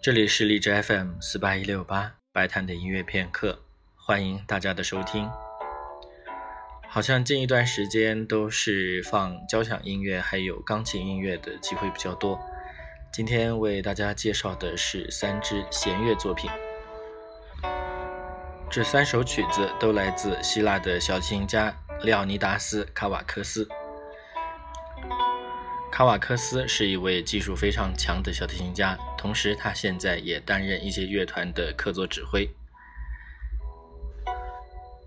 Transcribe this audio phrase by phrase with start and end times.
[0.00, 3.64] 这里是荔枝 FM 四八一六八白谈的音乐片刻，
[3.96, 5.28] 欢迎大家的收听。
[6.88, 12.38] 好像近一段时间都是放交响音乐还有钢琴音乐的机会比较多。
[13.12, 16.48] 今天为大家介绍的是三支弦乐作品。
[18.70, 23.68] 这三首曲子都来自希腊的小提琴家廖尼达斯·卡瓦克斯。
[25.90, 32.48] 卡瓦克斯是一位技术非常强的小提琴家，同时他现在也担任一些乐团的客座指挥。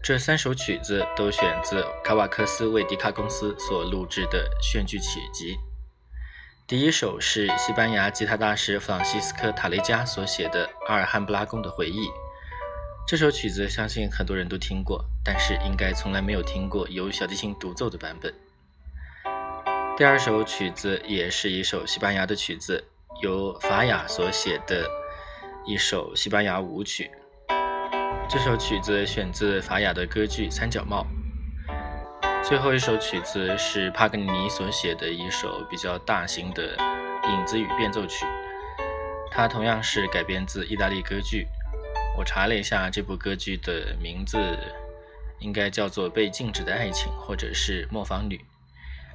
[0.04, 5.56] 这三首曲子都选自卡瓦克斯为迪卡公司所录制的炫剧曲集。
[6.68, 12.08] 第一首是西班牙吉他大师弗朗西斯科·塔雷加所写的《阿尔汉布拉宫的回忆》。
[13.08, 18.34] 这首曲子相信很多人都听过，但是应该从来没有听过由小提琴独奏的版本。
[20.02, 22.84] 第二首曲子也是一首西班牙的曲子，
[23.22, 24.84] 由法雅所写的
[25.64, 27.12] 一首西班牙舞曲。
[28.28, 31.06] 这首曲子选自法雅的歌剧《三角帽》。
[32.44, 36.76] 最后一首曲子是帕格尼尼所写的一首比较大型的
[37.26, 38.26] 影子与变奏曲，
[39.30, 41.46] 它同样是改编自意大利歌剧。
[42.18, 44.40] 我查了一下，这部歌剧的名字
[45.38, 48.38] 应该叫做《被禁止的爱情》或者是《磨坊女》。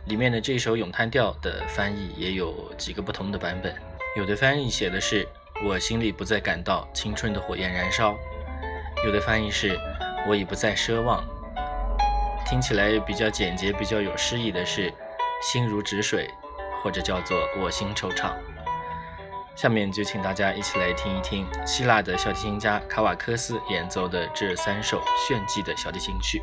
[0.07, 3.75] 里面的这首咏叹调的翻译也有几个不同的版本，
[4.17, 5.27] 有的翻译写的是
[5.67, 8.15] “我心里不再感到青春的火焰燃烧”，
[9.05, 9.77] 有的翻译是
[10.29, 11.25] “我已不再奢望”。
[12.47, 14.93] 听起来比较简洁、比较有诗意的是
[15.43, 16.31] “心如止水”，
[16.84, 18.33] 或者叫做“我心惆怅”。
[19.56, 26.41] 下面就请大家一起来听一听希腊的小提琴家卡瓦克斯演奏的这三首炫技的小提琴曲。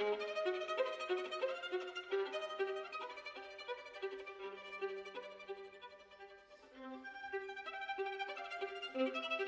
[0.00, 0.18] thank
[8.94, 9.39] you.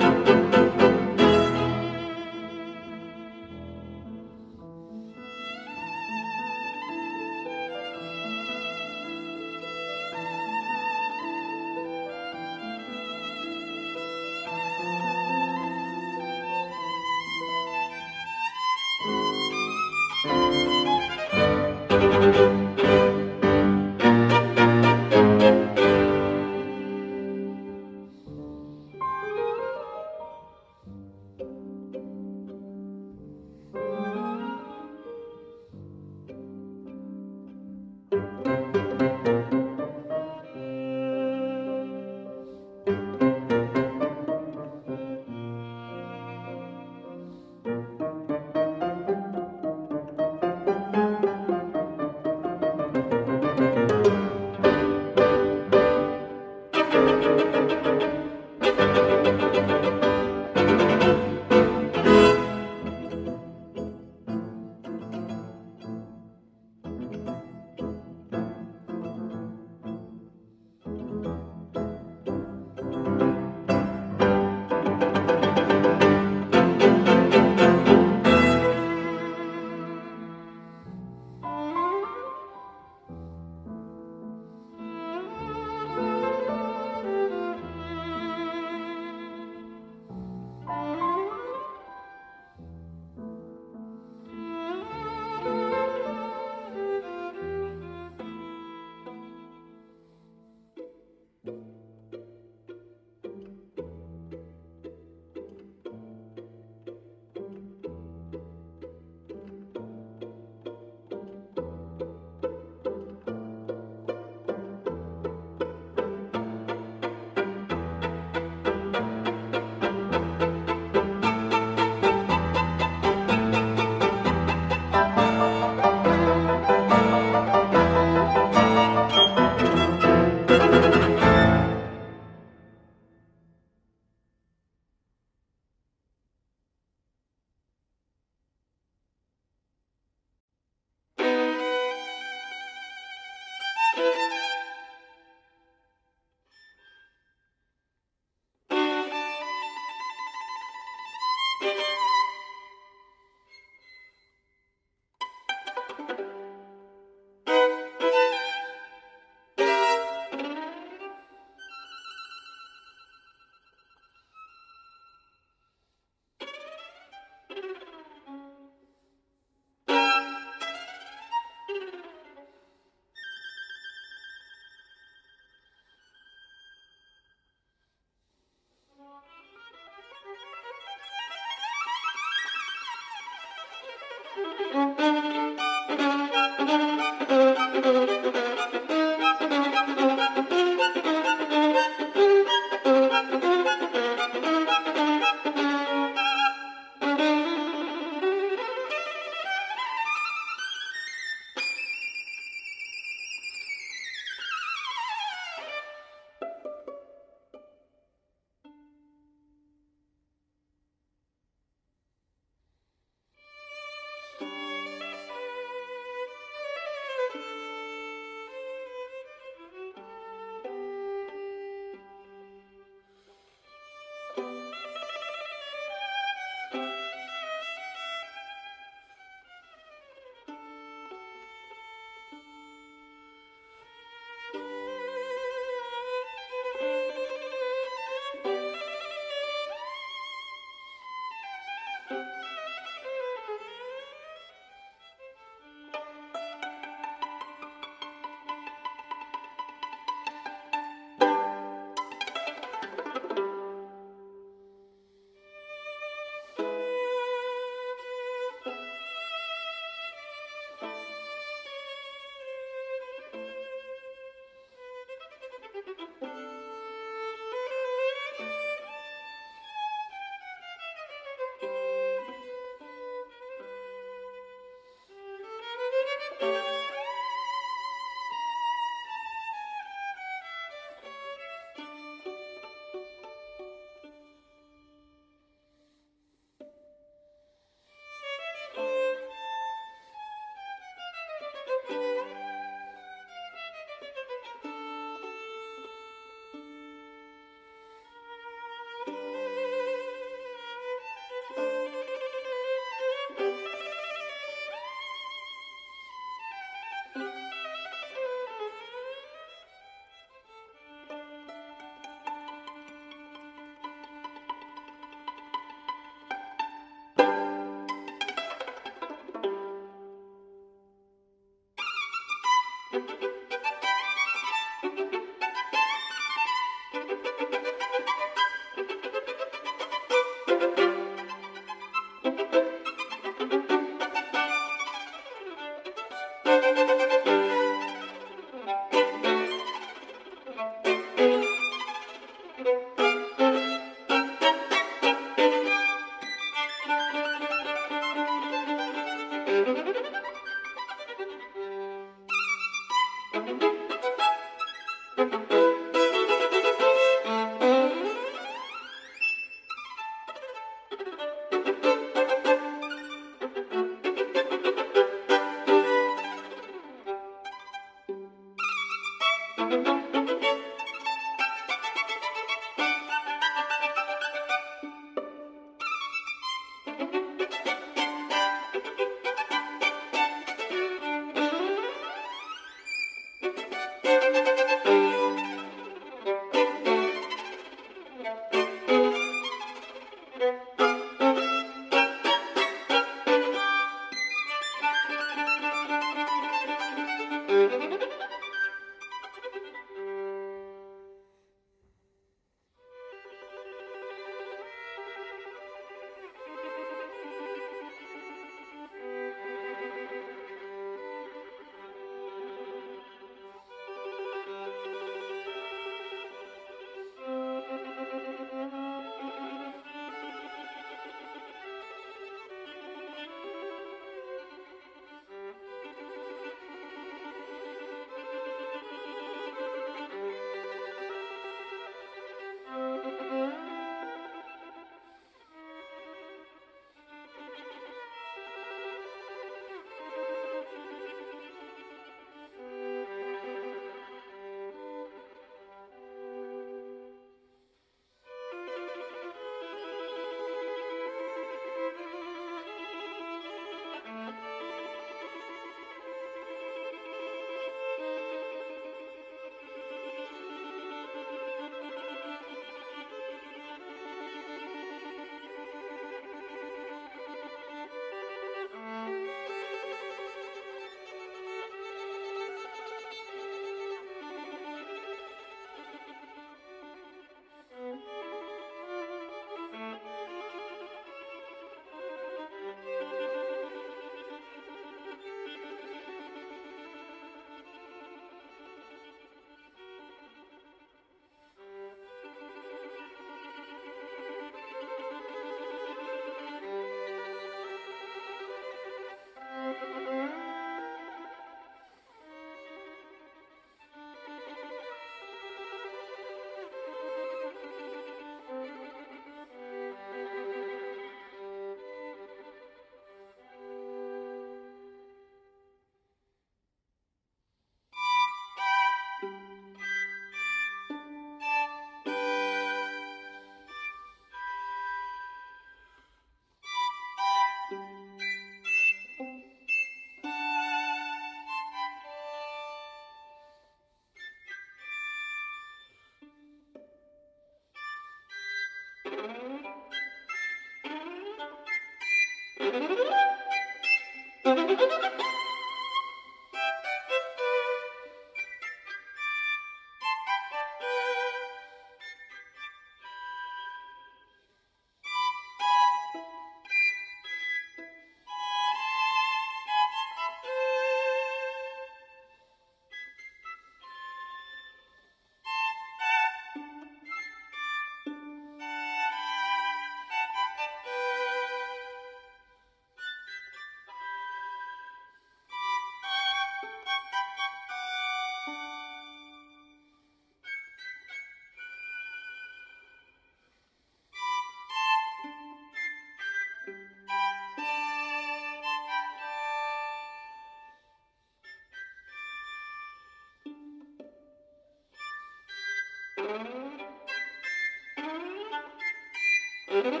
[599.82, 600.00] Thank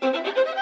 [0.00, 0.57] you.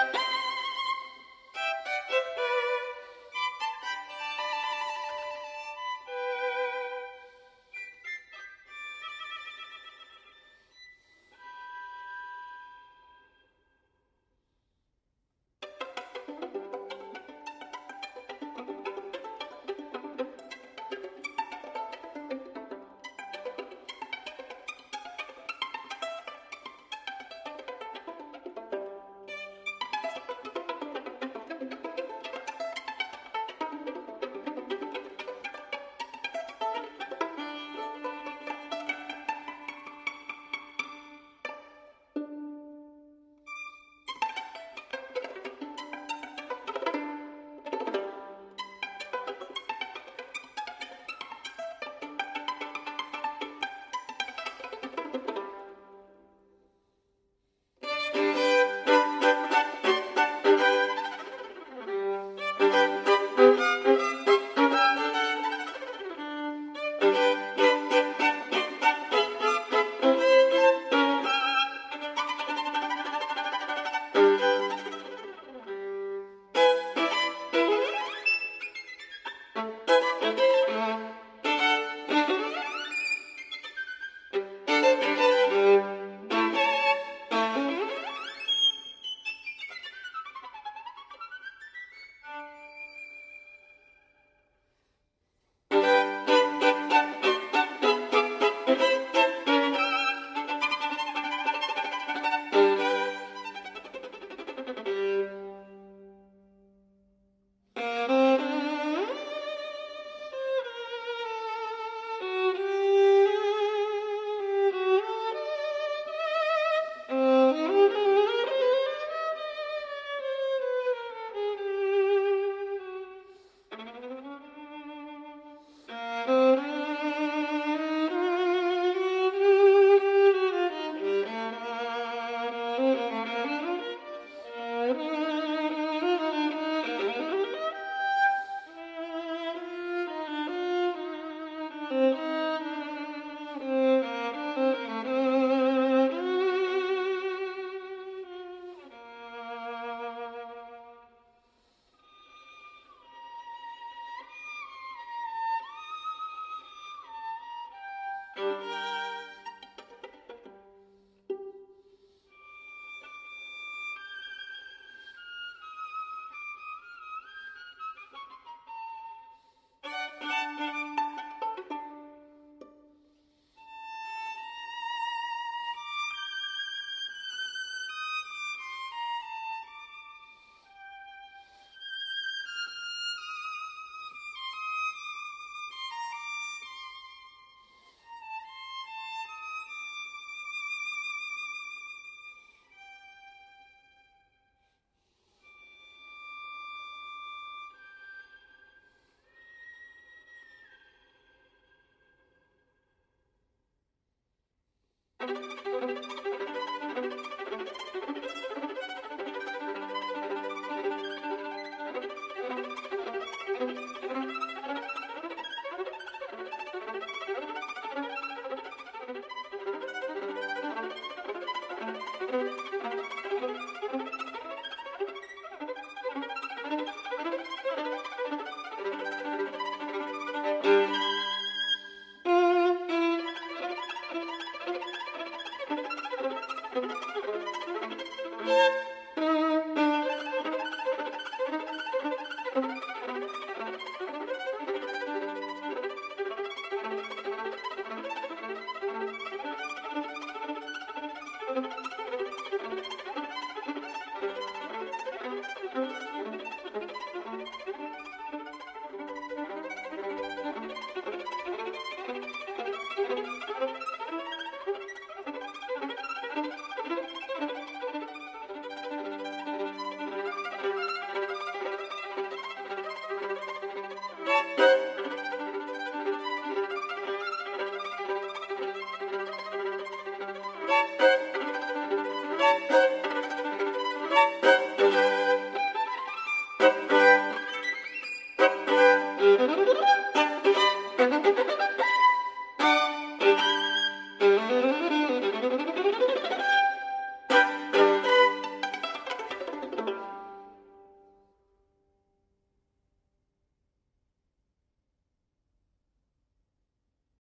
[205.19, 205.96] Música